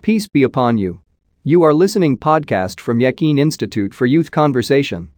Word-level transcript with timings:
Peace 0.00 0.27
be 0.27 0.41
upon 0.41 0.77
you. 0.77 1.01
You 1.45 1.61
are 1.61 1.73
listening 1.75 2.17
podcast 2.19 2.79
from 2.79 2.99
Yakin 2.99 3.37
Institute 3.37 3.93
for 3.93 4.07
Youth 4.07 4.31
Conversation. 4.31 5.09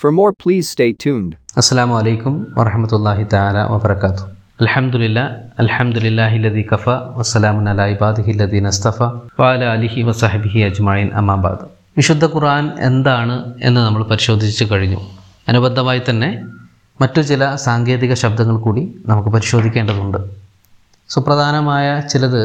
For 0.00 0.10
more 0.12 0.32
please 0.34 0.66
stay 0.70 0.90
tuned. 0.96 1.32
അസ്സാം 1.56 1.90
വലൈക്കും 1.94 2.34
വറഹമത്തല്ലാഹി 2.58 3.24
താല 3.32 3.64
വബർക്കാത്തു 3.72 4.24
അൽഹംദുലില്ല 4.60 5.20
അൽഹംദുലില്ലാഹി 5.62 6.38
ലദി 6.44 6.62
കഫ 6.70 6.84
വസ്സലാമുൻ 7.18 7.68
അലാ 7.72 7.86
ഇബാദിഹി 7.94 8.32
ലദീൻ 8.40 8.66
അസ്തഫ 8.72 8.98
വഅല 9.40 9.62
അലിഹി 9.74 10.02
വസഹബിഹി 10.08 10.62
അജ്മഈൻ 10.68 11.10
അമാബാദ് 11.20 11.66
വിശുദ്ധ 11.98 12.24
ഖുർആൻ 12.34 12.66
എന്താണ് 12.88 13.36
എന്ന് 13.68 13.80
നമ്മൾ 13.86 14.04
പരിശോധിച്ച് 14.12 14.66
കഴിഞ്ഞു 14.72 15.00
അനുബന്ധമായി 15.48 16.02
തന്നെ 16.08 16.30
മറ്റു 17.00 17.22
ചില 17.30 17.44
സാങ്കേതിക 17.66 18.14
ശബ്ദങ്ങൾ 18.24 18.58
കൂടി 18.66 18.82
നമുക്ക് 19.10 19.32
പരിശോധിക്കേണ്ടതുണ്ട് 19.36 20.20
സുപ്രധാനമായ 21.10 21.86
ചിലത് 22.12 22.42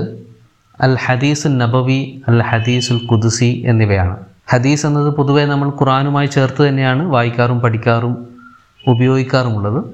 അൽ 0.81 0.97
ഹദീസുൽ 1.05 1.57
നബവി 1.57 2.21
അൽ 2.27 2.41
ഹദീസ് 2.41 2.93
ഹദീസുൽ 2.93 3.05
കുദുസി 3.05 3.63
എന്നിവയാണ്. 3.65 4.17
ഹദീസ് 4.49 4.85
എന്നത് 4.85 5.16
പൊതുവെ 5.16 5.45
നമ്മൾ 5.45 5.70
ഖുറാനുമായി 5.70 6.27
ചേർത്ത് 6.27 6.67
തന്നെയാണ് 6.67 7.03
വായിക്കാറും 7.03 7.59
പഠിക്കാറും 7.59 8.27
ഉപയോഗിക്കാറുമുള്ളത്. 8.88 9.85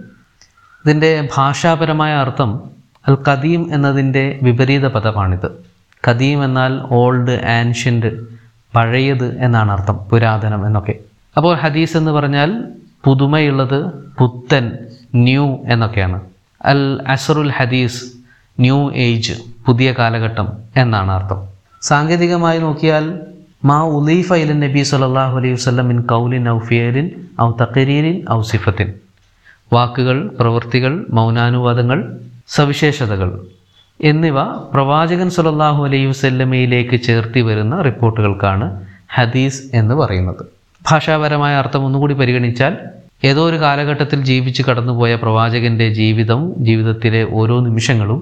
ഇതിന്റെ 0.86 1.30
ഭാഷാപരമായ 1.36 2.14
അർത്ഥം 2.14 2.64
അൽ 3.08 3.18
ഖദീം 3.28 3.74
എന്നതിന്റെ 3.74 4.40
വിപരീത 4.44 4.88
പദമാണിത്. 4.88 5.66
ഖദീം 6.08 6.44
എന്നാൽ 6.44 6.80
ഓൾഡ് 6.92 7.32
ആൻഷ്യന്റ് 7.32 8.24
പഴയത് 8.76 9.40
എന്നാണ് 9.40 9.72
അർത്ഥം 9.72 9.98
പുരാതനം 9.98 10.68
എന്നൊക്കെ. 10.68 10.94
അപ്പോൾ 11.38 11.56
ഹദീസ് 11.56 11.98
എന്ന് 11.98 12.12
പറഞ്ഞാൽ 12.12 12.64
പുതുമയുള്ളത് 13.06 13.86
പുത്തൻ 14.20 14.72
ന്യൂ 15.16 15.60
എന്നൊക്കെയാണ്. 15.70 16.22
അൽ 16.66 17.02
അസറുൽ 17.08 17.52
ഹദീസ് 17.52 18.04
ന്യൂ 18.60 18.92
ഏജ്. 18.92 19.51
പുതിയ 19.66 19.94
കാലഘട്ടം 20.00 20.48
എന്നാണ് 20.78 21.12
അർത്ഥം. 21.12 21.40
സാങ്കേതികമായി 21.82 22.60
നോക്കിയാൽ 22.60 23.06
മാ 23.70 23.78
ഉലീഫ 23.98 24.34
ഇലൻ 24.34 24.60
നബി 24.60 24.82
സല്ലാഹു 24.82 25.36
അലൈഹി 25.38 25.54
വസ്ലം 25.54 25.90
ഇൻ 25.94 26.02
കൗലിൻ 26.02 26.50
ഔ 26.50 26.58
ഫിയലിൻ 26.60 27.08
ഔ 27.42 27.48
തക്കരീരിൻ 27.62 28.18
ഔ 28.32 28.42
സിഫത്തിൻ. 28.42 28.90
വാക്കുകൾ 29.74 30.18
പ്രവൃത്തികൾ 30.40 31.06
മൗനാനുവാദങ്ങൾ 31.10 32.00
സവിശേഷതകൾ 32.48 33.30
എന്നിവ 34.00 34.44
പ്രവാചകൻ 34.74 35.30
സുലല്ലാഹു 35.30 35.86
അലൈഹി 35.86 36.06
വസ്ല്ലമയിലേക്ക് 36.06 37.02
ചേർത്തി 37.02 37.42
വരുന്ന 37.42 37.82
റിപ്പോർട്ടുകൾക്കാണ് 37.82 38.68
ഹദീസ് 39.16 39.62
എന്ന് 39.76 39.96
പറയുന്നത്. 39.96 40.44
ഭാഷാപരമായ 40.90 41.56
അർത്ഥം 41.56 41.86
ഒന്നുകൂടി 41.86 42.14
പരിഗണിച്ചാൽ 42.14 42.74
ഏതോ 43.30 43.42
ഒരു 43.50 43.58
കാലഘട്ടത്തിൽ 43.62 44.20
ജീവിച്ച് 44.22 44.64
കടന്നുപോയ 44.64 45.16
പ്രവാചകന്റെ 45.16 45.90
ജീവിതം 45.94 46.42
ജീവിതത്തിലെ 46.68 47.28
ഓരോ 47.32 47.60
നിമിഷങ്ങളും 47.60 48.22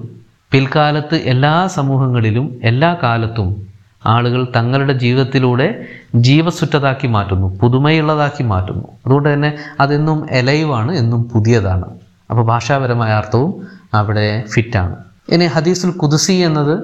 പിൽക്കാലത്ത് 0.52 1.14
എല്ലാ 1.14 1.66
സമൂഹങ്ങളിലും 1.66 2.60
എല്ലാ 2.62 2.96
കാലത്തും 3.02 3.70
ആളുകൾ 4.06 4.46
തങ്ങളുടെ 4.56 4.92
ജീവിതത്തിലൂടെ 4.92 5.86
ജീവസുറ്റതാക്കി 6.14 7.06
മാറ്റുന്നു 7.06 7.58
പുതുമയുള്ളതാക്കി 7.60 8.42
മാറ്റുന്നു. 8.42 8.88
അതുകൊണ്ട് 9.06 9.32
തന്നെ 9.32 9.56
അതെന്നും 9.80 10.26
എലൈവാണ് 10.30 10.92
എന്നും 10.92 11.22
പുതിയതാണ്. 11.24 11.84
അപ്പോൾ 12.30 12.44
ഭാഷാപരമായ 12.44 13.12
അർത്ഥവും 13.12 13.66
അവിടെ 13.94 14.44
ഫിറ്റാണ് 14.54 14.96
ഇനി 15.32 15.46
ഹദീസുൽ 15.46 15.90
കുദുസി 15.90 16.32
എന്നത് 16.32 16.74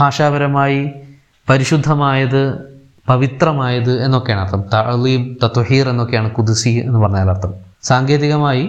ഭാഷാപരമായി 0.00 0.90
പരിശുദ്ധമായത് 1.48 2.42
പവിത്രമായത് 3.08 4.04
എന്നൊക്കെയാണ് 4.04 4.40
അർത്ഥം. 4.40 4.62
തളീം 4.72 5.36
തത്വഹീർ 5.44 5.88
എന്നൊക്കെയാണ് 5.88 6.30
കുദുസി 6.30 6.68
എന്ന് 6.68 6.98
പറഞ്ഞാൽ 6.98 7.30
അർത്ഥം. 7.30 7.52
സാങ്കേതികമായി 7.82 8.64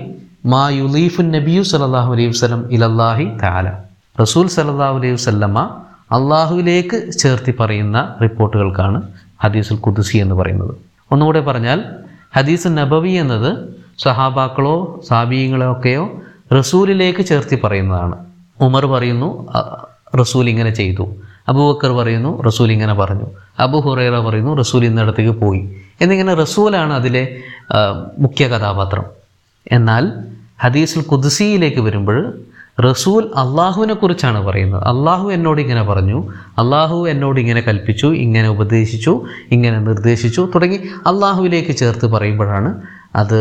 മാ 0.46 0.70
യുലീഫുൻ 0.70 1.32
നബിയു 1.32 1.62
സല്ലല്ലാഹു 1.62 2.14
അലൈഹി 2.14 2.28
വസല്ലം 2.28 2.72
ഇലല്ലാഹി 2.72 3.26
തആല. 3.44 3.93
റസൂൽ 4.22 4.48
സല്ലല്ലാഹു 4.56 4.96
അലൈഹി 5.00 5.14
വസല്ലമ 5.14 5.60
അള്ളാഹുവിലേക്ക് 6.16 6.98
ചേർത്തി 7.22 7.52
പറയുന്ന 7.60 7.98
റിപ്പോർട്ടുകൾക്കാണ് 8.22 9.00
ഹദീസുൽ 9.44 9.78
കുദുസി 9.86 10.18
എന്ന് 10.18 10.36
പറയുന്നത്. 10.36 10.74
ഒന്നുകൂടെ 11.12 11.42
പറഞ്ഞാൽ 11.42 11.80
ഹദീസ് 12.36 12.68
നബവി 12.68 13.14
എന്നത് 13.24 13.50
സഹാബാക്കളോ 14.04 14.76
സാബീങ്ങളോ 15.10 15.72
ഒക്കെയോ 15.72 16.04
റസൂലിലേക്ക് 16.60 17.26
ചേർത്തി 17.32 17.58
പറയുന്നതാണ്. 17.64 18.16
ഉമർ 18.62 18.86
പറയുന്നു 18.86 19.30
റസൂൽ 20.22 20.46
ഇങ്ങനെ 20.50 20.72
ചെയ്തു. 20.82 21.06
അബൂബക്കർ 21.52 21.92
പറയുന്നു 21.92 22.42
റസൂൽ 22.48 22.72
ഇങ്ങനെ 22.72 22.94
പറഞ്ഞു. 22.94 23.28
അബു 23.60 23.78
ഹുറൈറ 23.78 24.16
പറയുന്നു 24.28 24.54
റസൂൽ 24.62 24.86
ഇന്നിടത്തേക്ക് 24.86 25.36
പോയി. 25.44 25.62
എന്നിങ്ങനെ 26.02 26.34
റസൂലാണ് 26.44 26.94
അതിലെ 26.94 27.24
മുഖ്യ 28.26 28.48
കഥാപാത്രം. 28.48 29.06
എന്നാൽ 29.78 30.04
ഹദീസുൽ 30.64 31.04
കുദ്സിയിലേക്ക് 31.12 31.82
വരുമ്പോൾ 31.82 32.20
റസൂൽ 32.80 33.32
അള്ളാഹുവിനെ 33.36 33.94
കുറിച്ചാണ് 33.94 34.44
പറയുന്നത്. 34.44 34.84
അള്ളാഹു 34.84 35.30
എന്നോട് 35.30 35.62
ഇങ്ങനെ 35.62 35.84
പറഞ്ഞു. 35.84 36.24
അള്ളാഹു 36.60 37.08
എന്നോട് 37.08 37.40
ഇങ്ങനെ 37.40 37.62
കൽപ്പിച്ചു 37.62 38.08
ഇങ്ങനെ 38.08 38.50
ഉപദേശിച്ചു 38.50 39.22
ഇങ്ങനെ 39.52 39.80
നിർദ്ദേശിച്ചു 39.80 40.52
തുടങ്ങി 40.56 40.76
അള്ളാഹുവിലേക്ക് 41.08 41.76
ചേർത്ത് 41.76 42.06
പറയുമ്പോഴാണ് 42.06 42.82
അത് 43.16 43.40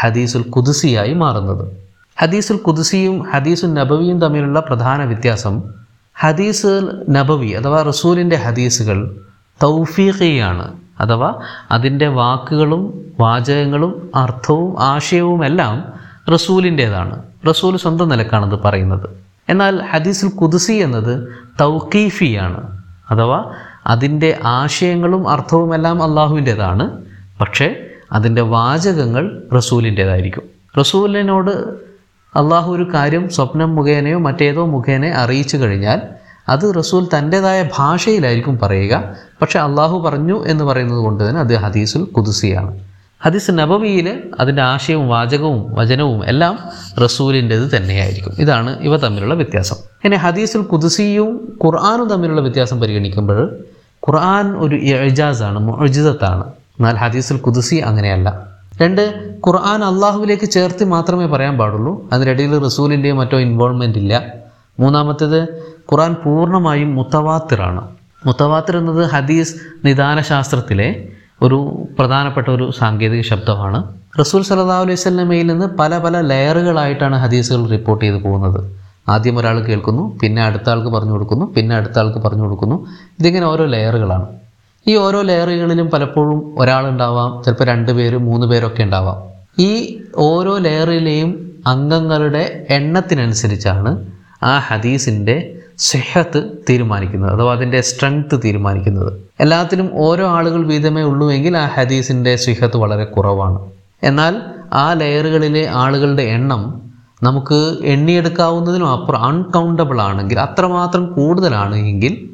ഹദീസുൽ 0.00 0.42
കുദുസിയായി 0.42 1.14
മാറുന്നത്. 1.14 1.64
ഹദീസുൽ 2.20 2.56
കുദുസിയും 2.56 3.24
ഹദീസുൽ 3.34 3.72
നബവിയും 3.72 4.20
തമ്മിലുള്ള 4.20 4.60
പ്രധാന 4.60 5.04
വ്യത്യാസം 5.04 5.62
ഹദീസ് 6.14 6.72
നബവി 7.10 7.48
അഥവാ 7.50 7.82
റസൂലിന്റെ 7.82 8.36
ഹദീസുകൾ 8.36 9.16
തൗഫീഖിയാണ് 9.62 10.72
അഥവാ 11.00 11.34
അതിന്റെ 11.72 12.08
വാക്കുകളും 12.08 13.04
വാചകങ്ങളും 13.20 14.10
അർത്ഥവും 14.14 14.80
ആശയവും 14.80 15.44
എല്ലാം 15.44 16.03
റസൂലിന്റേതാണ് 16.32 17.22
റസൂൽ 17.48 17.76
സ്വന്തം 17.76 18.08
നിലക്കാണത് 18.08 18.62
പറയുന്നത്. 18.62 19.08
എന്നാൽ 19.48 19.82
ഹദീസുൽ 19.82 20.28
കുദുസി 20.28 20.72
എന്നത് 20.72 21.28
തൗക്കീഫിയാണ് 21.60 22.80
അഥവാ 23.10 23.52
അതിന്റെ 23.86 24.38
ആശയങ്ങളും 24.44 25.28
അർത്ഥവുമെല്ലാം 25.28 26.02
അള്ളാഹുവിന്റേതാണ് 26.02 26.98
പക്ഷേ 27.40 27.76
അതിന്റെ 28.12 28.42
വാചകങ്ങൾ 28.42 29.42
റസൂലിന്റേതായിരിക്കും 29.56 30.42
റസൂലിനോട് 30.78 31.50
അള്ളാഹു 32.36 32.72
ഒരു 32.72 32.94
കാര്യം 32.94 33.28
സ്വപ്നം 33.28 33.76
മുഖേനയോ 33.76 34.18
മറ്റേതോ 34.18 34.66
മുഖേന 34.66 35.06
അറിയിച്ചു 35.06 35.56
കഴിഞ്ഞാൽ 35.56 36.02
അത് 36.48 36.74
റസൂൽ 36.76 37.08
തന്റെതായ 37.18 37.68
ഭാഷയിലായിരിക്കും 37.78 38.58
പറയുക. 38.58 39.04
പക്ഷേ 39.42 39.60
അള്ളാഹു 39.60 39.98
പറഞ്ഞു 39.98 40.46
എന്ന് 40.46 40.64
പറയുന്നത് 40.64 40.98
കൊണ്ട് 40.98 41.28
തന്നെ 41.28 41.40
അത് 41.40 41.54
ഹദീസുൽ 41.54 42.04
കുദുസിയാണ് 42.04 42.80
ഹദീസ് 43.26 43.50
നബവിയിൽ 43.50 44.22
അതിന്റെ 44.40 44.62
ആശയവും 44.62 45.08
വാചകവും 45.08 45.74
വചനവും 45.74 46.26
എല്ലാം 46.26 46.58
റസൂലിന്റെത് 47.02 47.76
തന്നെയായിരിക്കും. 47.76 48.32
ഇതാണ് 48.38 48.80
ഇവ 48.80 48.96
തമ്മിലുള്ള 48.96 49.34
വ്യത്യാസം. 49.34 49.76
ഇനി 50.04 50.16
ഹദീസുൽ 50.16 50.62
കുദുസിയും 50.62 51.58
ഖുർആാനും 51.64 52.08
തമ്മിലുള്ള 52.08 52.40
വ്യത്യാസം 52.40 52.80
പരിഗണിക്കുമ്പോൾ 52.80 53.58
ഖുർആൻ 54.08 54.56
ഒരു 54.56 54.76
എജാസാണ് 54.76 55.58
മൊഴിജിതത്താണ് 55.58 56.44
എന്നാൽ 56.48 56.94
ഹദീസുൽ 56.94 57.36
കുദുസി 57.36 57.76
അങ്ങനെയല്ല. 57.76 58.46
രണ്ട് 58.82 59.30
ഖുർആൻ 59.46 59.84
അള്ളാഹുവിലേക്ക് 59.84 60.50
ചേർത്ത് 60.50 60.84
മാത്രമേ 60.84 61.26
പറയാൻ 61.26 61.58
പാടുള്ളൂ. 61.58 62.08
അതിനിടയിൽ 62.12 62.58
റസൂലിന്റെയോ 62.58 63.14
മറ്റോ 63.14 63.38
ഇൻവോൾവ്മെന്റ് 63.38 63.98
ഇല്ല. 63.98 64.26
മൂന്നാമത്തേത് 64.80 65.42
ഖുർആൻ 65.92 66.16
പൂർണമായും 66.24 66.94
മുത്തവാത്തിറാണ്. 66.94 67.88
മുത്തവാത്തിർ 68.26 68.76
എന്നത് 68.76 69.10
ഹദീസ് 69.10 69.54
നിദാനശാസ്ത്രത്തിലെ 69.84 71.08
ഒരു 71.44 71.58
പ്രധാനപ്പെട്ട 71.98 72.48
ഒരു 72.50 72.66
സാങ്കേതിക 72.80 73.22
ശബ്ദമാണ്. 73.30 73.78
റസൂൽ 74.20 74.42
സല്ലല്ലാഹു 74.48 74.82
അലൈഹി 74.86 75.00
സ്വലമയിൽ 75.04 75.46
നിന്ന് 75.46 75.66
പല 75.80 75.98
പല 75.98 76.20
ലെയറുകളായിട്ടാണ് 76.20 77.16
ഹദീസുകൾ 77.24 77.62
റിപ്പോർട്ട് 77.68 78.04
ചെയ്തു 78.04 78.18
പോകുന്നത്. 78.24 78.60
ആദ്യം 79.08 79.38
ഒരാൾ 79.38 79.56
കേൾക്കുന്നു 79.66 80.18
പിന്നെ 80.22 80.42
അടുത്ത 80.42 80.70
ആൾക്ക് 80.70 80.88
പറഞ്ഞു 80.88 81.12
കൊടുക്കുന്നു 81.12 81.46
പിന്നെ 81.56 81.76
അടുത്ത 81.76 81.98
ആൾക്ക് 81.98 82.18
പറഞ്ഞു 82.18 82.42
കൊടുക്കുന്നു. 82.42 82.76
ഇതിങ്ങനെ 83.18 83.46
ഓരോ 83.46 83.64
ലെയറുകളാണ്. 83.74 84.26
ഈ 84.86 84.94
ഓരോ 84.96 85.20
ലെയറുകളിലും 85.22 85.90
പലപ്പോഴും 85.90 86.54
ഒരാളുണ്ടാവാം 86.58 87.42
ചിലപ്പോൾ 87.44 87.64
രണ്ട് 87.64 87.92
പേര് 87.92 88.16
മൂന്ന് 88.28 88.46
പേരൊക്കെ 88.46 88.82
ഉണ്ടാവാം. 88.82 89.18
ഈ 89.58 89.72
ഓരോ 90.28 90.58
ലെയറിലെയും 90.58 91.30
അംഗങ്ങളുടെ 91.66 92.66
എണ്ണത്തിനനുസരിച്ചാണ് 92.70 93.90
ആ 94.42 94.58
ഹദീസിന്റെ 94.58 95.36
സെഹത്ത് 95.78 96.64
തീരുമാനിക്കുന്നത് 96.70 97.36
അഥവാ 97.36 97.52
അതിന്റെ 97.52 97.80
സ്ട്രെങ്ത് 97.80 98.40
തീരുമാനിക്കുന്നത്. 98.44 99.12
എല്ലാത്തിലും 99.40 99.90
ഓരോ 99.94 100.28
ആളുകൾ 100.28 100.66
വീതമേ 100.66 101.02
ഉള്ളൂവെങ്കിൽ 101.02 101.56
ആ 101.56 101.66
ഹദീസിന്റെ 101.66 102.36
സിഹത്ത് 102.36 102.76
വളരെ 102.76 103.04
കുറവാണ്. 103.04 103.58
എന്നാൽ 104.02 104.36
ആ 104.72 104.92
ലെയറുകളിലെ 104.92 105.68
ആളുകളുടെ 105.68 106.22
എണ്ണം 106.22 106.82
നമുക്ക് 107.22 107.76
എണ്ണിയെടുക്കാവുന്നതിനും 107.84 108.88
അപ്പുറം 108.88 109.24
അൺകൗണ്ടബിൾ 109.24 110.00
ആണെങ്കിൽ 110.00 110.40
അത്രമാത്രം 110.40 111.12
കൂടുതലാണ് 111.12 111.74
എങ്കിൽ 111.76 112.28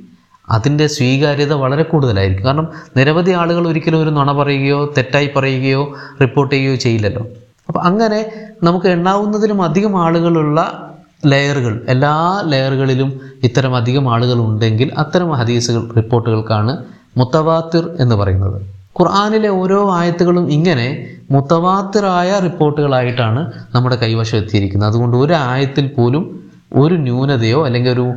അതിന്റെ 0.48 0.86
സ്വീകാര്യത 0.86 1.52
വളരെ 1.52 1.82
കൂടുതലായിരിക്കും. 1.82 2.46
കാരണം 2.46 2.68
നിരവധി 2.96 3.30
ആളുകൾ 3.30 3.68
ഒരിക്കലും 3.68 4.02
ഒരു 4.02 4.10
നുണ 4.10 4.32
പറയുകയോ 4.32 4.92
തെറ്റായി 4.96 5.30
പറയുകയോ 5.36 5.94
റിപ്പോർട്ട് 6.20 6.54
ചെയ്യുകയോ 6.54 6.76
ചെയ്യില്ലല്ലോ. 6.76 7.26
അപ്പോൾ 7.68 7.80
അങ്ങനെ 7.80 8.32
നമുക്ക് 8.62 8.86
എണ്ണാവുന്നതിലും 8.86 9.62
അധികം 9.62 10.02
ആളുകളുള്ള 10.02 10.86
ലെയറുകൾ. 11.26 11.84
എല്ലാ 11.88 12.42
ലെയറുകളിലും 12.46 13.20
ഇത്തരം 13.42 13.76
അധികം 13.76 14.12
ആളുകൾ 14.12 14.38
ഉണ്ടെങ്കിൽ 14.40 14.90
അത്തരം 14.98 15.32
ഹദീസുകൾ 15.32 15.90
റിപ്പോർട്ടുകൾക്കാണ് 15.96 16.76
മുത്തവാത്തിർ 17.16 17.96
എന്ന് 18.00 18.14
പറയുന്നത്. 18.14 18.62
ഖുർആാനിലെ 19.00 19.48
ഓരോ 19.48 19.92
ആയത്തുകളും 19.92 20.50
ഇങ്ങനെ 20.50 21.06
മുത്തവാത്തിറായ 21.30 22.38
റിപ്പോർട്ടുകളായിട്ടാണ് 22.38 23.52
നമ്മുടെ 23.74 23.96
കൈവശം 23.96 24.38
എത്തിയിരിക്കുന്നത്. 24.38 24.88
അതുകൊണ്ട് 24.88 25.16
ഒരു 25.16 25.32
ആയത്തിൽ 25.32 25.86
പോലും 25.88 26.40
ഒരു 26.74 26.94
ന്യൂനതയോ 26.94 27.66
അല്ലെങ്കിൽ 27.66 27.90
ഒരു 27.90 28.12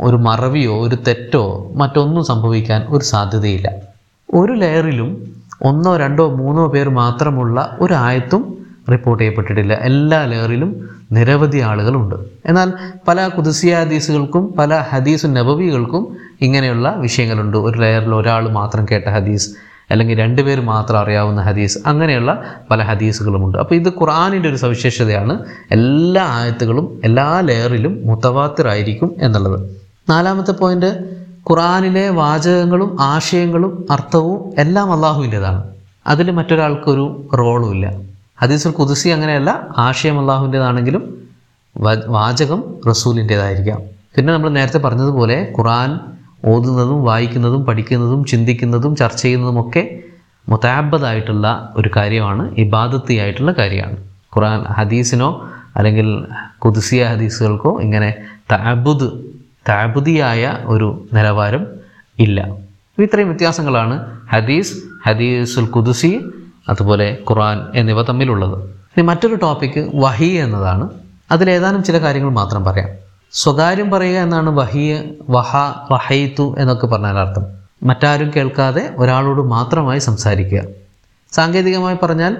ഒരു 0.00 0.16
മറവിയോ 0.16 0.86
ഒരു 0.86 0.96
തെറ്റോ 1.08 1.72
മറ്റൊന്നും 1.76 2.24
സംഭവിക്കാൻ 2.24 2.86
ഒരു 2.88 3.04
സാധ്യതയില്ല. 3.04 3.70
ഒരു 4.34 4.52
ലെയറിലും 4.52 5.34
ഒന്നോ 5.62 5.96
രണ്ടോ 5.96 6.34
മൂന്നോ 6.34 6.66
പേർ 6.66 6.88
മാത്രമുള്ള 6.88 7.76
ഒരു 7.80 7.94
ആയത്തും 7.94 8.58
റിപ്പോർട്ട് 8.90 9.22
ചെയ്യപ്പെട്ടിട്ടില്ല. 9.22 9.72
എല്ലാ 9.74 10.24
ലെയറിലും 10.24 10.99
നിരവധി 11.12 11.58
ആളുകളുണ്ട്. 11.58 12.14
എന്നാൽ 12.46 12.72
പല 13.08 13.28
കുതിസിയ 13.28 13.74
ഹദീസുകൾക്കും 13.74 14.54
പല 14.58 14.84
ഹദീസ് 14.90 15.26
നബവികൾക്കും 15.26 16.16
ഇങ്ങനെയുള്ള 16.40 16.94
വിഷയങ്ങളുണ്ട്. 16.96 17.56
ഒരു 17.56 17.78
ലെയറിൽ 17.78 18.14
ഒരാൾ 18.14 18.48
മാത്രം 18.48 18.86
കേട്ട 18.90 19.08
ഹദീസ് 19.08 19.50
അല്ലെങ്കിൽ 19.90 20.18
രണ്ടുപേർ 20.18 20.60
മാത്രം 20.60 20.98
അറിയാവുന്ന 20.98 21.42
ഹദീസ് 21.42 21.78
അങ്ങനെയുള്ള 21.86 22.42
പല 22.70 22.82
ഹദീസുകളുമുണ്ട്. 22.82 23.58
അപ്പോൾ 23.58 23.74
ഇത് 23.74 23.88
ഖുർആാനിന്റെ 23.88 24.48
ഒരു 24.48 24.56
സവിശേഷതയാണ്. 24.56 25.44
എല്ലാ 25.70 26.26
ആയത്തുകളും 26.26 27.00
എല്ലാ 27.04 27.40
ലെയറിലും 27.40 28.00
മുത്തവാത്തിറായിരിക്കും 28.04 29.14
എന്നുള്ളത്. 29.18 29.76
നാലാമത്തെ 30.08 30.52
പോയിന്റ് 30.52 31.20
ഖുർആാനിലെ 31.50 32.08
വാചകങ്ങളും 32.08 32.96
ആശയങ്ങളും 33.00 33.86
അർത്ഥവും 33.90 34.52
എല്ലാം 34.58 34.92
അള്ളാഹുവിന്റെതാണ്. 34.92 35.64
അതിൽ 36.06 36.30
മറ്റൊരാൾക്കൊരു 36.30 37.22
റോളും 37.38 37.70
ഇല്ല. 37.70 38.09
ഹദീസുൽ 38.42 38.70
കുതിസി 38.70 39.08
അങ്ങനെയല്ല 39.08 39.68
ആശയം 39.78 40.20
അള്ളാഹുവിന്റെതാണെങ്കിലും 40.20 41.02
വാചകം 42.06 42.60
റസൂലിന്റെതായിരിക്കാം. 42.88 43.80
പിന്നെ 44.16 44.32
നമ്മൾ 44.32 44.50
നേരത്തെ 44.50 44.78
പറഞ്ഞതുപോലെ 44.78 45.52
ഖുറാൻ 45.58 46.00
ഓതുന്നതും 46.44 47.04
വായിക്കുന്നതും 47.04 47.64
പഠിക്കുന്നതും 47.64 48.24
ചിന്തിക്കുന്നതും 48.24 48.96
ചർച്ച 48.96 49.22
ചെയ്യുന്നതുമൊക്കെ 49.22 49.98
മുതാബദായിട്ടുള്ള 50.48 51.72
ഒരു 51.76 51.90
കാര്യമാണ് 51.96 52.54
ഇബാദത്തിയായിട്ടുള്ള 52.56 53.52
കാര്യമാണ്. 53.52 53.96
ഖുറാൻ 54.36 54.62
ഹദീസിനോ 54.62 55.48
അല്ലെങ്കിൽ 55.76 56.24
കുതിസിയ 56.58 57.04
ഹദീസുകൾക്കോ 57.04 57.80
ഇങ്ങനെ 57.80 58.14
താബുദ് 58.52 59.10
താബുദിയായ 59.68 60.58
ഒരു 60.64 61.04
നിലവാരം 61.12 61.66
ഇല്ല. 62.18 62.38
ഇത്രയും 62.98 63.28
വ്യത്യാസങ്ങളാണ് 63.28 63.96
ഹദീസ് 64.32 64.74
ഹദീസുൽ 65.06 65.66
കുദുസി 65.66 66.20
അതുപോലെ 66.68 67.18
ഖുറാൻ 67.30 67.66
എന്നിവ 67.74 68.02
തമ്മിലുള്ളത്. 68.02 68.62
ഇനി 68.64 69.02
മറ്റൊരു 69.02 69.34
ടോപ്പിക്ക് 69.34 69.90
വഹി 69.94 70.26
എന്നതാണ്. 70.26 70.88
അതിലേതാനും 71.30 71.82
ചില 71.82 71.98
കാര്യങ്ങൾ 71.98 72.30
മാത്രം 72.30 72.64
പറയാം. 72.64 72.88
സ്വകാര്യം 73.32 73.90
പറയുക 73.90 74.18
എന്നാണ് 74.18 74.50
വഹിയ 74.50 75.02
വഹ 75.30 75.56
വഹയിത്തു 75.92 76.56
എന്നൊക്കെ 76.58 76.86
പറഞ്ഞാൽ 76.86 77.18
അർത്ഥം. 77.18 77.46
മറ്റാരും 77.82 78.32
കേൾക്കാതെ 78.36 78.90
ഒരാളോട് 78.96 79.40
മാത്രമായി 79.40 79.98
സംസാരിക്കുക. 79.98 80.62
സാങ്കേതികമായി 81.32 81.96
പറഞ്ഞാൽ 82.02 82.36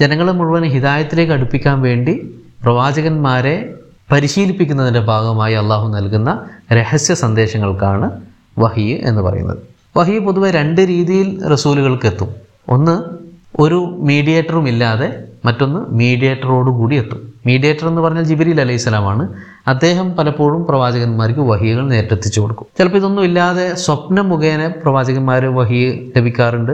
ജനങ്ങളെ 0.00 0.32
മുഴുവൻ 0.32 0.64
ഹിതായത്തിലേക്ക് 0.64 1.32
അടുപ്പിക്കാൻ 1.32 1.82
വേണ്ടി 1.82 2.34
പ്രവാചകന്മാരെ 2.62 3.74
പരിശീലിപ്പിക്കുന്നതിന്റെ 4.12 5.00
ഭാഗമായി 5.00 5.54
അള്ളാഹു 5.54 5.88
നൽകുന്ന 5.88 6.44
രഹസ്യ 6.72 7.14
സന്ദേശങ്ങൾക്കാണ് 7.14 8.10
വഹി 8.58 9.00
എന്ന് 9.04 9.22
പറയുന്നത്. 9.22 9.58
വഹി 9.96 10.18
പൊതുവെ 10.18 10.50
രണ്ട് 10.50 10.80
രീതിയിൽ 10.80 11.48
റസൂലുകൾക്ക് 11.48 12.06
എത്തും. 12.06 12.34
ഒന്ന് 12.68 13.21
ഒരു 13.60 13.96
മീഡിയേറ്ററും 13.98 14.68
ഇല്ലാതെ 14.68 15.24
മറ്റൊന്ന് 15.44 15.80
മീഡിയേറ്ററോടുകൂടി 15.90 16.96
എത്തും. 16.96 17.32
മീഡിയേറ്റർ 17.46 17.88
എന്ന് 17.88 18.00
പറഞ്ഞാൽ 18.00 18.22
ജിബിരിൽ 18.22 18.60
അലൈഹി 18.60 18.76
സ്വലാമാണ് 18.76 19.28
അദ്ദേഹം 19.66 20.16
പലപ്പോഴും 20.16 20.66
പ്രവാചകന്മാർക്ക് 20.66 21.40
വഹികൾ 21.40 21.88
നേരിട്ടെത്തിച്ചു 21.88 22.40
കൊടുക്കും. 22.40 22.66
ചിലപ്പോൾ 22.78 22.98
ഇതൊന്നും 22.98 23.24
ഇല്ലാതെ 23.24 23.74
സ്വപ്ന 23.74 24.20
മുഖേന 24.20 24.66
പ്രവാചകന്മാർ 24.66 25.44
വഹി 25.44 26.12
ലഭിക്കാറുണ്ട്. 26.16 26.72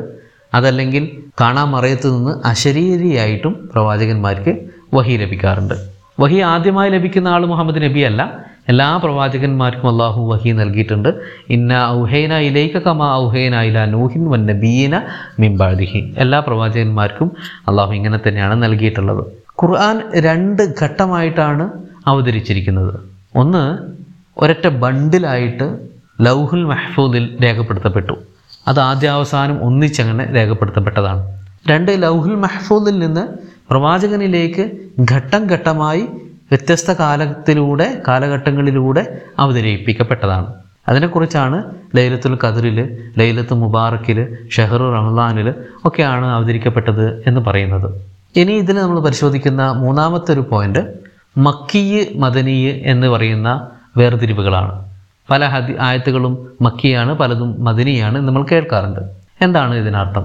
അതല്ലെങ്കിൽ 0.54 1.22
കാണാൻ 1.40 1.70
നിന്ന് 2.04 2.46
അശരീരിയായിട്ടും 2.46 3.70
പ്രവാചകന്മാർക്ക് 3.72 4.58
വഹി 4.94 5.16
ലഭിക്കാറുണ്ട്. 5.16 5.74
വഹി 6.20 6.38
ആദ്യമായി 6.38 6.90
ലഭിക്കുന്ന 6.90 7.28
ആൾ 7.28 7.46
മുഹമ്മദ് 7.46 7.82
നബി 7.82 8.00
അല്ല 8.00 8.48
എല്ലാ 8.68 8.96
പ്രവാചകന്മാർക്കും 8.96 9.88
അള്ളാഹു 9.90 10.32
വഹി 10.32 10.50
നൽകിയിട്ടുണ്ട്. 10.50 11.08
ഇന്ന 11.48 11.72
ഔഹേന 11.88 12.32
ഇലൈക 12.38 12.78
കമ 12.78 13.12
ഔഹേന 13.12 13.60
ഇല 13.60 13.84
നൂഹിൻ 13.84 14.30
വൻ 14.30 14.46
നബീന 14.46 15.02
മിംബാദിഹി 15.40 16.14
എല്ലാ 16.18 16.40
പ്രവാചകന്മാർക്കും 16.40 17.32
അള്ളാഹു 17.68 17.92
ഇങ്ങനെ 17.92 18.18
തന്നെയാണ് 18.28 18.62
നൽകിയിട്ടുള്ളത്. 18.62 19.22
ഖുർആൻ 19.62 20.02
രണ്ട് 20.26 20.62
ഘട്ടമായിട്ടാണ് 20.82 21.70
അവതരിച്ചിരിക്കുന്നത്. 22.06 22.94
ഒന്ന് 23.36 23.64
ഒരൊറ്റ 24.38 24.68
ബണ്ടിലായിട്ട് 24.68 25.78
ലൗഹുൽ 26.20 26.64
മെഹ്ഫൂദിൽ 26.64 27.38
രേഖപ്പെടുത്തപ്പെട്ടു. 27.44 28.14
അത് 28.68 28.80
ആദ്യാവസാനം 28.80 29.64
ഒന്നിച്ചങ്ങനെ 29.64 30.24
രേഖപ്പെടുത്തപ്പെട്ടതാണ്. 30.34 31.22
രണ്ട് 31.68 32.02
ലൗഹുൽ 32.02 32.34
മെഹ്ഫൂദിൽ 32.34 32.98
നിന്ന് 32.98 33.24
പ്രവാചകനിലേക്ക് 33.70 34.70
ഘട്ടം 35.12 35.46
ഘട്ടമായി 35.46 36.04
വ്യത്യസ്ത 36.50 36.92
കാലത്തിലൂടെ 36.92 38.02
കാലഘട്ടങ്ങളിലൂടെ 38.08 39.20
അവതരിപ്പിക്കപ്പെട്ടതാണ്. 39.38 40.46
അതിനെക്കുറിച്ചാണ് 40.88 41.64
ലൈലത്തുൽ 41.96 42.38
ഖദറിൽ 42.44 42.98
ലൈലത്ത് 43.18 43.54
മുബാറക്കിൽ 43.54 44.36
ഷെഹറു 44.50 44.84
റമദാനിൽ 44.84 45.54
ഒക്കെയാണ് 45.84 46.26
അവതരിക്കപ്പെട്ടത് 46.26 47.22
എന്ന് 47.26 47.40
പറയുന്നത്. 47.40 48.00
ഇനി 48.36 48.52
ഇതിൽ 48.52 48.76
നമ്മൾ 48.78 49.00
പരിശോധിക്കുന്ന 49.00 49.72
മൂന്നാമത്തെ 49.72 50.32
ഒരു 50.32 50.40
പോയിന്റ് 50.40 50.78
മക്കിയ് 51.38 52.18
മദനീയ് 52.18 52.72
എന്ന് 52.84 53.06
പറയുന്ന 53.06 53.66
വേർതിരിവുകളാണ്. 53.96 54.84
പല 55.30 55.44
ഹദി 55.44 55.74
ആയത്തുകളും 55.80 56.52
മക്കിയാണ് 56.60 57.14
പലതും 57.14 57.64
മദനിയാണ് 57.64 58.18
നമ്മൾ 58.18 58.42
കേൾക്കാറുണ്ട്. 58.42 59.00
എന്താണ് 59.42 59.74
ഇതിനർത്ഥം? 59.74 60.24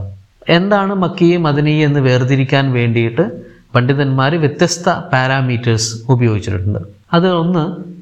എന്താണ് 0.49 0.93
മക്കിയെ 0.93 1.37
മദനി 1.37 1.71
എന്ന് 1.71 1.99
വേർതിരിക്കാൻ 1.99 2.71
വേണ്ടിയിട്ട് 2.71 3.42
പണ്ഡിതന്മാർ 3.75 4.35
വ്യത്യസ്ത 4.35 4.89
പാരാമീറ്റേഴ്സ് 4.89 5.95
ഉപയോഗിച്ചിട്ടുണ്ട്. 6.09 6.79
അത് 7.13 7.27
ഒന്ന് 7.31 7.93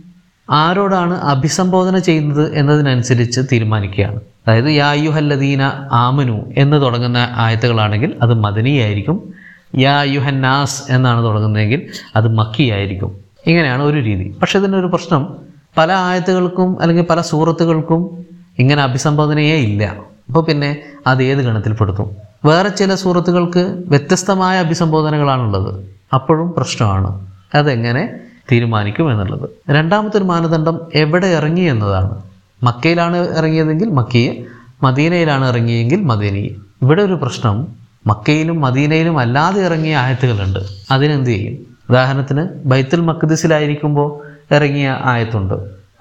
ആരോടാണ് 0.51 1.13
അഭിസംബോധന 1.13 1.99
ചെയ്യുന്നത് 1.99 2.55
എന്നതിനനുസരിച്ച് 2.55 3.41
തീരുമാനിക്കുകയാണ്. 3.51 4.15
അതായത് 4.15 4.65
യായുഹല്ലദീന 4.65 5.61
ആമനു 5.91 6.45
എന്ന് 6.57 6.81
തുടങ്ങുന്ന 6.81 7.29
ആയത്തുകളാണെങ്കിൽ 7.35 8.13
അത് 8.21 8.33
മദനിയായിരിക്കും. 8.33 9.33
യാ 9.77 10.03
യുഹന്നാസ് 10.03 10.83
എന്നാണ് 10.89 11.23
തുടങ്ങുന്നതെങ്കിൽ 11.23 11.87
അത് 12.15 12.27
മക്കിയായിരിക്കും. 12.27 13.17
ഇങ്ങനെയാണ് 13.47 13.83
ഒരു 13.83 13.99
രീതി. 13.99 14.37
പക്ഷെ 14.41 14.59
ഇതിനൊരു 14.59 14.87
പ്രശ്നം 14.87 15.37
പല 15.77 15.91
ആയത്തുകൾക്കും 15.91 16.81
അല്ലെങ്കിൽ 16.81 17.05
പല 17.09 17.21
സൂറത്തുകൾക്കും 17.21 18.25
ഇങ്ങനെ 18.59 18.81
അഭിസംബോധനയേ 18.83 19.55
ഇല്ല. 19.55 19.83
അപ്പോൾ 20.27 20.43
പിന്നെ 20.43 20.81
അത് 21.07 21.23
ഏത് 21.23 21.37
ഗണത്തിൽപ്പെടുത്തും? 21.37 22.30
വേറെ 22.45 22.69
ചില 22.69 22.95
സൂറത്തുകൾക്ക് 22.95 23.83
വ്യത്യസ്തമായ 23.87 24.59
അഭിസംബോധനകളാണുള്ളത്. 24.59 25.95
അപ്പോഴും 26.13 26.53
പ്രശ്നമാണ്. 26.57 27.27
അതെങ്ങനെ 27.55 28.13
തീരുമാനിക്കും 28.51 29.11
എന്നുള്ളത്. 29.11 29.49
രണ്ടാമത്തെ 29.69 30.17
ഒരു 30.17 30.23
മാനദണ്ഡം 30.23 30.79
എവിടെ 30.95 31.27
ഇറങ്ങി 31.27 31.61
എന്നതാണ്. 31.61 32.21
മക്കയിലാണ് 32.63 33.37
ഇറങ്ങിയതെങ്കിൽ 33.37 33.89
മക്കിയെ 33.89 34.43
മദീനയിലാണ് 34.83 35.45
ഇറങ്ങിയെങ്കിൽ 35.45 36.01
മദീനയെ. 36.01 36.49
ഇവിടെ 36.81 37.01
ഒരു 37.01 37.13
പ്രശ്നം 37.13 37.67
മക്കയിലും 38.07 38.61
മദീനയിലും 38.61 39.19
അല്ലാതെ 39.19 39.61
ഇറങ്ങിയ 39.61 39.97
ആയത്തുകളുണ്ട്. 39.97 40.59
അതിനെന്ത് 40.91 41.29
ചെയ്യും? 41.29 41.77
ഉദാഹരണത്തിന് 41.89 42.47
ബൈത്തുൽ 42.65 43.01
മഖ്ദിസിലായിരിക്കുമ്പോൾ 43.01 44.19
ഇറങ്ങിയ 44.53 44.97
ആയത്തുണ്ട്. 45.03 45.53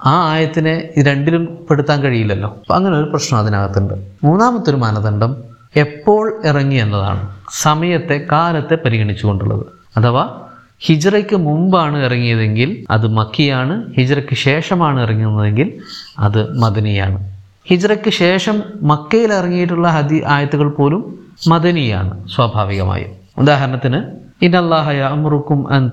ആ 0.04 0.32
ആയത്തിനെ 0.32 0.88
രണ്ടിലും 0.98 1.66
പെടുത്താൻ 1.70 2.00
കഴിയില്ലല്ലോ. 2.00 2.56
അപ്പം 2.60 2.76
അങ്ങനെ 2.76 2.96
ഒരു 2.96 3.10
പ്രശ്നം 3.10 3.38
അതിനകത്തുണ്ട്. 3.38 3.94
മൂന്നാമത്തെ 4.24 4.76
മാനദണ്ഡം 4.76 5.49
എപ്പോൾ 5.76 6.40
ഇറങ്ങി 6.44 6.74
എന്നതാണ് 6.74 7.30
സമയത്തെ 7.50 8.26
കാലത്തെ 8.32 8.74
പരിഗണിച്ചുകൊണ്ടുള്ളത്. 8.74 9.66
അഥവാ 9.96 10.40
ഹിജ്റയ്ക്ക് 10.80 11.36
മുമ്പാണ് 11.36 12.04
ഇറങ്ങിയതെങ്കിൽ 12.04 12.84
അത് 12.90 13.06
മക്കിയാണ് 13.06 13.92
ഹിജ്റയ്ക്ക് 13.94 14.34
ശേഷമാണ് 14.34 15.00
ഇറങ്ങുന്നതെങ്കിൽ 15.00 15.80
അത് 16.18 16.58
മദനിയാണ്. 16.58 17.30
ഹിജ്റയ്ക്ക് 17.66 18.10
ശേഷം 18.10 18.62
മക്കയിൽ 18.82 19.32
ഇറങ്ങിയിട്ടുള്ള 19.32 19.88
ഹദി 19.88 20.22
ആയത്തുകൾ 20.26 20.68
പോലും 20.68 21.18
മദനിയാണ് 21.48 22.28
സ്വാഭാവികമായും. 22.28 23.10
ഉദാഹരണത്തിന് 23.38 24.02
ഇന്നല്ലാഹയ 24.44 25.08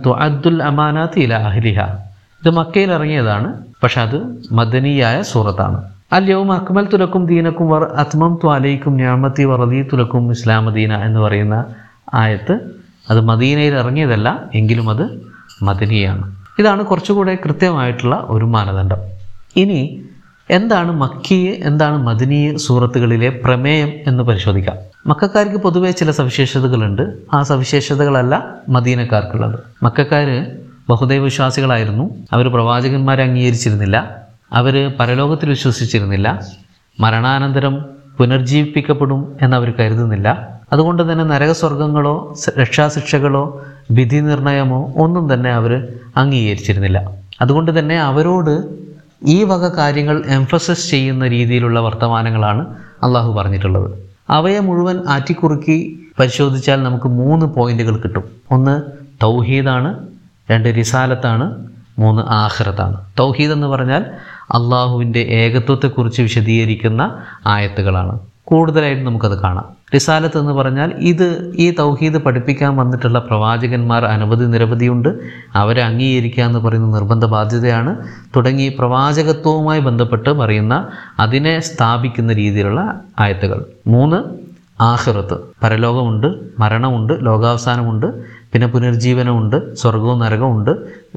തുഅദ്ദുൽ 0.05 0.63
അമാനാത്തി 0.63 1.19
ഇല 1.19 1.34
അഹ്ലിഹ. 1.34 1.79
ഇത് 2.41 2.50
മക്കയിൽ 2.50 2.91
ഇറങ്ങിയതാണ് 2.91 3.53
പക്ഷെ 3.84 4.01
അത് 4.01 4.43
മദനിയായ 4.51 5.22
സൂറത്താണ്. 5.22 5.96
അല്യവും 6.11 6.51
അക്മൽ 6.51 6.89
തുലക്കും 6.93 7.25
ദീനക്കും 7.25 7.69
വർ 7.69 7.83
അത്മം 7.83 8.39
ത്വാലയിക്കും 8.43 8.97
ഞാമത്തി 8.97 9.43
വറദീ 9.43 9.81
തുലക്കും 9.81 10.31
ഇസ്ലാമദീന 10.31 10.93
എന്ന് 10.93 11.19
പറയുന്ന 11.19 11.65
ആയത്ത് 12.13 12.59
അത് 13.09 13.21
മദീനയിൽ 13.21 13.73
ഇറങ്ങിയതല്ല 13.73 14.49
എങ്കിലും 14.55 14.89
അത് 14.89 15.31
മദനിയാണ്. 15.63 16.35
ഇതാണ് 16.59 16.83
കുറച്ചുകൂടെ 16.83 17.37
കൃത്യമായിട്ടുള്ള 17.45 18.25
ഒരു 18.29 18.45
മാനദണ്ഡം. 18.45 18.97
ഇനി 19.55 20.05
എന്താണ് 20.49 20.91
മക്കിയെ 20.91 21.51
എന്താണ് 21.51 21.97
മദനീയ 21.97 22.57
സൂറത്തുകളിലെ 22.57 23.29
പ്രമേയം 23.29 23.91
എന്ന് 24.07 24.23
പരിശോധിക്കാം. 24.23 24.75
മക്കാർക്ക് 25.07 25.55
പൊതുവേ 25.55 25.91
ചില 25.91 26.11
സവിശേഷതകളുണ്ട്. 26.11 27.13
ആ 27.33 27.43
സവിശേഷതകളല്ല 27.43 28.55
മദീനക്കാർക്കുള്ളത്. 28.69 29.59
മക്കാർ 29.83 30.45
ബഹുദൈവ 30.89 31.23
വിശ്വാസികളായിരുന്നു 31.23 32.15
അവർ 32.33 32.51
പ്രവാചകന്മാരെ 32.51 33.23
അംഗീകരിച്ചിരുന്നില്ല. 33.23 34.26
അവർ 34.53 34.91
പരലോകത്തിൽ 34.99 35.49
വിശ്വസിച്ചിരുന്നില്ല. 35.49 36.45
മരണാനന്തരം 36.99 37.85
പുനർജീവിപ്പിക്കപ്പെടും 38.17 39.37
എന്നവർ 39.41 39.73
കരുതുന്നില്ല. 39.79 40.57
അതുകൊണ്ട് 40.73 41.11
തന്നെ 41.11 41.23
നരകസ്വർഗങ്ങളോ 41.23 42.35
രക്ഷാശിക്ഷകളോ 42.61 43.61
വിധി 43.91 44.15
നിർണയമോ 44.15 44.93
ഒന്നും 44.97 45.33
തന്നെ 45.33 45.51
അവർ 45.51 45.87
അംഗീകരിച്ചിരുന്നില്ല. 46.17 47.11
അതുകൊണ്ട് 47.41 47.79
തന്നെ 47.79 47.99
അവരോട് 47.99 48.75
ഈ 49.23 49.43
വക 49.43 49.75
കാര്യങ്ങൾ 49.75 50.23
എംഫസസ് 50.27 50.89
ചെയ്യുന്ന 50.89 51.27
രീതിയിലുള്ള 51.27 51.79
വർത്തമാനങ്ങളാണ് 51.79 52.75
അള്ളാഹു 53.03 53.33
പറഞ്ഞിട്ടുള്ളത്. 53.33 54.09
അവയെ 54.29 54.59
മുഴുവൻ 54.59 54.99
ആറ്റിക്കുറുക്കി 55.07 55.99
പരിശോധിച്ചാൽ 56.19 56.83
നമുക്ക് 56.83 57.05
മൂന്ന് 57.05 57.45
പോയിന്റുകൾ 57.45 57.97
കിട്ടും. 57.97 58.23
ഒന്ന് 58.51 58.81
തൗഹീദാണ്. 59.23 60.07
രണ്ട് 60.51 60.73
റിസാലത്താണ്. 60.77 61.67
മൂന്ന് 61.99 62.21
ആഹ്റത്താണ് 62.27 62.97
തൗഹീദ് 63.19 63.51
എന്ന് 63.51 63.67
പറഞ്ഞാൽ 63.67 64.05
അള്ളാഹുവിന്റെ 64.51 65.19
ഏകത്വത്തെക്കുറിച്ച് 65.19 66.21
വിശദീകരിക്കുന്ന 66.21 67.17
ആയത്തുകളാണ്. 67.47 68.19
കൂടുതലായിട്ട് 68.43 69.03
നമുക്കത് 69.03 69.41
കാണാം. 69.41 69.77
റിസാലത്ത് 69.93 70.37
എന്ന് 70.37 70.51
പറഞ്ഞാൽ 70.51 70.93
ഇത് 70.97 71.53
ഈ 71.55 71.71
തൗഹീദ് 71.71 72.17
പഠിപ്പിക്കാൻ 72.17 72.75
വന്നിട്ടുള്ള 72.75 73.19
പ്രവാചകന്മാർ 73.19 74.05
അനവധി 74.05 74.45
നിരവധിയുണ്ട്. 74.45 75.09
അവരെ 75.55 75.83
അംഗീകരിക്കുക 75.83 76.43
എന്ന് 76.43 76.59
പറയുന്ന 76.59 76.87
നിർബന്ധ 76.87 77.25
ബാധ്യതയാണ്. 77.25 77.95
തുടങ്ങി 78.35 78.75
പ്രവാചകത്വവുമായി 78.79 79.79
ബന്ധപ്പെട്ട് 79.79 80.29
പറയുന്ന 80.29 80.87
അതിനെ 81.19 81.59
സ്ഥാപിക്കുന്ന 81.59 82.33
രീതിയിലുള്ള 82.33 82.99
ആയത്തുകൾ. 83.19 83.65
മൂന്ന് 83.87 84.47
ആഹ്റത്ത്. 84.81 85.37
പരലോകമുണ്ട് 85.63 86.27
മരണമുണ്ട് 86.59 87.13
ലോകാവസാനമുണ്ട്. 87.21 88.37
പിന്നെ 88.53 88.67
പുനർജീവനമുണ്ട് 88.67 89.75
സ്വർഗവും 89.75 90.19
നരകമുണ്ട് 90.19 90.71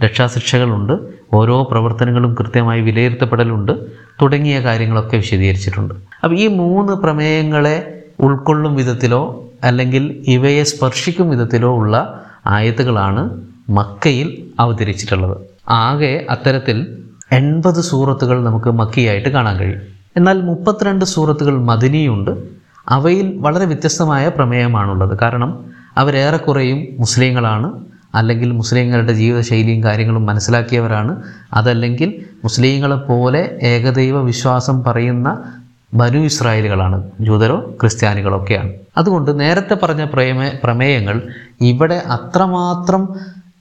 രക്ഷാശിക്ഷകളുണ്ട് 0.04 0.92
ഓരോ 1.34 1.62
പ്രവർത്തനങ്ങളും 1.62 2.34
കൃത്യമായി 2.34 2.80
വിലയിരുത്തപ്പെടലുണ്ട് 2.80 3.72
തുടങ്ങിയ 4.22 4.60
കാര്യങ്ങളൊക്കെ 4.60 5.16
വിശദീകരിച്ചിട്ടുണ്ട്. 5.16 5.94
അപ്പോൾ 6.24 6.36
ഈ 6.36 6.46
മൂന്ന് 6.46 6.92
പ്രമേയങ്ങളെ 6.92 8.02
ഉൾക്കൊള്ളും 8.20 8.76
വിധത്തിലോ 8.76 9.44
അല്ലെങ്കിൽ 9.64 10.24
ഇവയെ 10.26 10.62
സ്പർശിക്കും 10.62 11.30
വിധത്തിലോ 11.30 11.76
ഉള്ള 11.76 12.24
ആയത്തുകളാണ് 12.46 13.22
മക്കയിൽ 13.70 14.46
അവതരിച്ചിട്ടുള്ളത്. 14.60 15.36
ആകെ 15.68 16.26
അത്തരത്തിൽ 16.30 16.96
എൺപത് 17.32 17.80
സൂറത്തുകൾ 17.80 18.44
നമുക്ക് 18.44 18.70
മക്കിയായിട്ട് 18.70 19.28
കാണാൻ 19.28 19.56
കഴിയും. 19.56 19.80
എന്നാൽ 20.16 20.42
മുപ്പത്തിരണ്ട് 20.42 21.04
സൂറത്തുകൾ 21.04 21.58
മദിനിയുണ്ട്. 21.58 22.30
അവയിൽ 22.88 23.38
വളരെ 23.38 23.64
വ്യത്യസ്തമായ 23.64 24.28
പ്രമേയമാണുള്ളത്. 24.28 25.18
കാരണം 25.18 25.79
അവരേറെക്കുറെയും 25.96 26.86
മുസ്ലിങ്ങളാണ്. 26.98 27.68
അല്ലെങ്കിൽ 28.14 28.52
മുസ്ലിങ്ങളുടെ 28.52 29.12
ജീവിതശൈലിയും 29.12 29.84
കാര്യങ്ങളും 29.84 30.26
മനസ്സിലാക്കിയവരാണ്. 30.26 31.22
അതല്ലെങ്കിൽ 31.54 32.24
മുസ്ലിങ്ങളെ 32.44 32.96
പോലെ 32.96 33.58
ഏകദൈവ 33.62 34.22
വിശ്വാസം 34.22 34.84
പറയുന്ന 34.84 35.28
ബനു 35.94 36.18
ഇസ്രായേലുകളാണ്. 36.18 37.10
ജൂതരോ 37.20 37.76
ക്രിസ്ത്യാനികളോ 37.80 38.38
ഒക്കെയാണ് 38.42 38.72
അതുകൊണ്ട് 38.96 39.40
നേരത്തെ 39.40 39.74
പറഞ്ഞ 39.74 40.04
പ്രമേ 40.04 40.60
പ്രമേയങ്ങൾ 40.64 41.22
ഇവിടെ 41.60 41.94
അത്രമാത്രം 41.94 43.08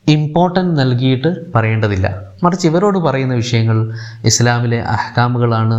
ഇമ്പോർട്ടന്റ് 0.07 0.79
നൽകിയിട്ട് 0.79 1.51
പറയേണ്ടതില്ല. 1.55 2.07
മറിച്ച് 2.43 2.67
ഇവരോട് 2.67 2.97
പറയുന്ന 2.97 3.33
വിഷയങ്ങൾ 3.33 3.93
ഇസ്ലാമിലെ 4.25 4.81
അഹ്കാമുകളാണ് 4.81 5.77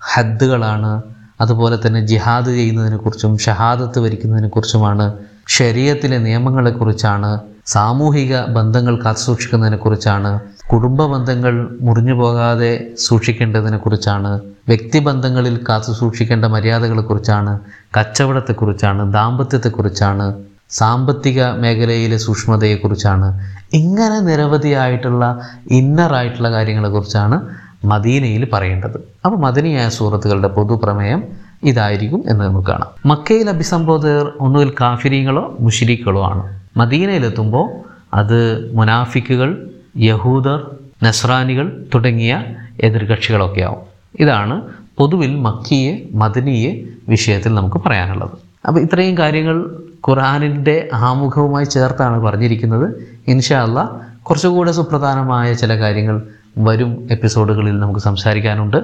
ഹദ്ദുകളാണ് 0.00 1.02
അതുപോലെ 1.40 1.78
തന്നെ 1.86 2.00
ജിഹാദ് 2.06 2.46
ചെയ്യുന്നതിനെക്കുറിച്ചും 2.46 3.38
ഷഹാദത്ത് 3.38 3.98
വരിക്കുന്നതിനെക്കുറിച്ചുമാണ് 3.98 5.12
ശരീരത്തിലെ 5.46 6.18
നിയമങ്ങളെക്കുറിച്ചാണ് 6.18 7.40
സാമൂഹിക 7.66 8.40
ബന്ധങ്ങൾ 8.44 8.94
കാത്തുസൂക്ഷിക്കുന്നതിനെക്കുറിച്ചാണ് 9.04 10.40
കുടുംബ 10.66 11.02
ബന്ധങ്ങൾ 11.04 11.68
മുറിഞ്ഞു 11.80 12.14
പോകാതെ 12.14 12.72
സൂക്ഷിക്കേണ്ടതിനെക്കുറിച്ചാണ് 12.98 14.40
വ്യക്തിബന്ധങ്ങളിൽ 14.68 15.56
കാത്തു 15.68 15.92
സൂക്ഷിക്കേണ്ട 15.92 16.44
മര്യാദകളെക്കുറിച്ചാണ് 16.44 17.58
കച്ചവടത്തെക്കുറിച്ചാണ് 17.96 19.12
ദാമ്പത്യത്തെക്കുറിച്ചാണ് 19.12 20.26
സാമ്പത്തിക 20.70 21.42
മേഖലയിലെ 21.42 22.16
സൂക്ഷ്മതയെക്കുറിച്ചാണ് 22.16 23.28
ഇങ്ങനെ 23.72 24.18
നിരവധിയായിട്ടുള്ള 24.20 25.24
ഇന്നറായിട്ടുള്ള 25.70 26.50
കാര്യങ്ങളെക്കുറിച്ചാണ് 26.50 27.36
മദീനയിൽ 27.84 28.48
പറയേണ്ടത്. 28.52 28.96
അപ്പോൾ 29.24 29.38
മദനിയായ 29.38 29.88
സൂറത്തുകളുടെ 29.88 30.48
പൊതുപ്രമേയം 30.48 31.43
ഇതായിരിക്കും 31.64 32.24
എന്ന് 32.28 32.44
നമുക്ക് 32.44 32.68
കാണാം. 32.68 32.88
മക്കയിൽ 33.06 33.48
അഭിസംബോധകർ 33.48 34.32
ഒന്നുകിൽ 34.40 34.72
കാഫിരികളോ 34.80 35.56
മുഷിരിക്കളോ 35.60 36.24
ആണ്. 36.24 36.60
മദീനയിലെത്തുമ്പോൾ 36.76 37.70
അത് 38.14 38.70
മുനാഫിക്കുകൾ 38.74 39.70
യഹൂദർ 39.98 40.70
നസ്രാനികൾ 41.02 41.84
തുടങ്ങിയ 41.94 42.44
എതിർകക്ഷികളൊക്കെ 42.80 43.60
ആവും. 43.60 43.82
ഇതാണ് 44.20 44.62
പൊതുവിൽ 44.98 45.36
മക്കിയെ 45.36 46.08
മദനിയെ 46.14 46.82
വിഷയത്തിൽ 47.08 47.54
നമുക്ക് 47.54 47.76
പറയാനുള്ളത്. 47.86 48.30
അപ്പോൾ 48.68 48.80
ഇത്രയും 48.80 49.18
കാര്യങ്ങൾ 49.18 49.80
ഖുറാനിന്റെ 50.08 50.88
ആമുഖവുമായി 50.94 51.64
ചേർത്താണ് 51.64 52.20
പറഞ്ഞിരിക്കുന്നത്. 52.20 52.94
ഇൻഷാ 53.26 53.62
അല്ല 53.62 53.90
കുറച്ചുകൂടെ 54.22 54.72
സുപ്രധാനമായ 54.72 55.52
ചില 55.52 55.78
കാര്യങ്ങൾ 55.78 56.22
വരും 56.58 57.08
എപ്പിസോഡുകളിൽ 57.10 57.80
നമുക്ക് 57.80 58.00
സംസാരിക്കാനുണ്ട്. 58.00 58.76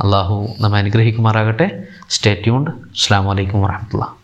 അള്ളാഹു 0.00 0.48
നമ്മെ 0.60 0.78
അനുഗ്രഹിക്കുമാറാകട്ടെ. 0.78 1.82
സ്റ്റേ 2.08 2.34
ട്യൂൺഡ് 2.34 2.70
അസ്സാം 2.70 3.26
വലൈക്കും 3.26 3.62
വാഹമത്തുള്ള 3.62 4.17